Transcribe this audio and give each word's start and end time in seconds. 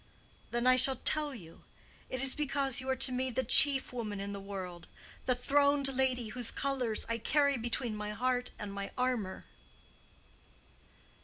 "Then 0.49 0.65
I 0.65 0.77
shall 0.77 0.95
tell 0.95 1.35
you. 1.35 1.63
It 2.09 2.23
is 2.23 2.33
because 2.33 2.81
you 2.81 2.89
are 2.89 2.95
to 2.95 3.11
me 3.11 3.29
the 3.29 3.43
chief 3.43 3.93
woman 3.93 4.19
in 4.19 4.33
the 4.33 4.39
world—the 4.39 5.35
throned 5.35 5.95
lady 5.95 6.29
whose 6.29 6.49
colors 6.49 7.05
I 7.07 7.19
carry 7.19 7.55
between 7.55 7.95
my 7.95 8.09
heart 8.09 8.49
and 8.57 8.73
my 8.73 8.89
armor." 8.97 9.45